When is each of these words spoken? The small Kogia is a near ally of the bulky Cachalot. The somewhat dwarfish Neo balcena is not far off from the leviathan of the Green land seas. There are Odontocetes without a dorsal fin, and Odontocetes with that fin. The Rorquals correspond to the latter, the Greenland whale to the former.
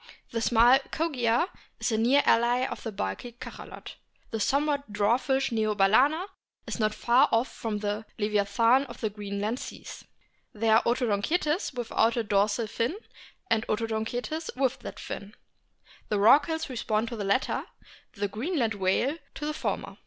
The 0.31 0.41
small 0.41 0.79
Kogia 0.89 1.47
is 1.79 1.91
a 1.91 1.97
near 1.99 2.23
ally 2.25 2.65
of 2.65 2.81
the 2.81 2.91
bulky 2.91 3.33
Cachalot. 3.33 3.97
The 4.31 4.39
somewhat 4.39 4.91
dwarfish 4.91 5.51
Neo 5.51 5.75
balcena 5.75 6.25
is 6.65 6.79
not 6.79 6.95
far 6.95 7.29
off 7.31 7.53
from 7.53 7.77
the 7.77 8.07
leviathan 8.17 8.85
of 8.87 8.99
the 8.99 9.11
Green 9.11 9.39
land 9.39 9.59
seas. 9.59 10.03
There 10.53 10.75
are 10.77 10.83
Odontocetes 10.87 11.75
without 11.75 12.17
a 12.17 12.23
dorsal 12.23 12.65
fin, 12.65 12.95
and 13.47 13.63
Odontocetes 13.67 14.49
with 14.55 14.79
that 14.79 14.99
fin. 14.99 15.35
The 16.09 16.17
Rorquals 16.17 16.65
correspond 16.65 17.07
to 17.09 17.15
the 17.15 17.23
latter, 17.23 17.65
the 18.13 18.27
Greenland 18.27 18.73
whale 18.73 19.19
to 19.35 19.45
the 19.45 19.53
former. 19.53 19.97